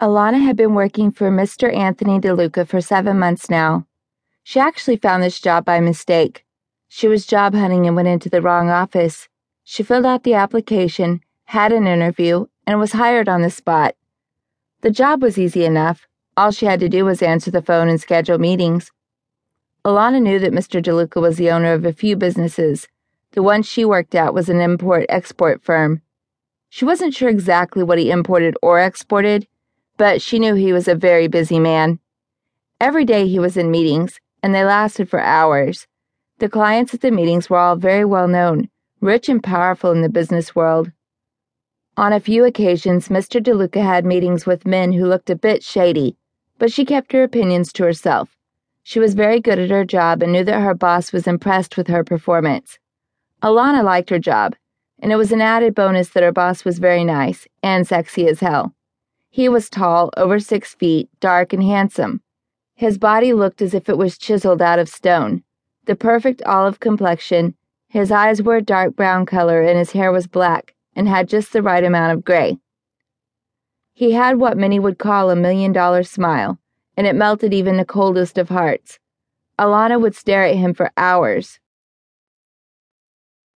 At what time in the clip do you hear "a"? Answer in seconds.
21.84-21.92, 30.88-30.96, 42.12-42.18, 45.30-45.36, 68.56-68.62, 75.30-75.36